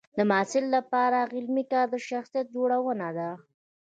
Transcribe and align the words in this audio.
د 0.17 0.19
محصل 0.29 0.65
لپاره 0.75 1.19
علمي 1.35 1.63
کار 1.71 1.87
د 1.93 1.95
شخصیت 2.09 2.45
جوړونه 2.55 3.07
ده. 3.17 3.31